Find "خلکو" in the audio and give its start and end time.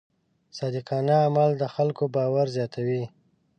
1.75-2.03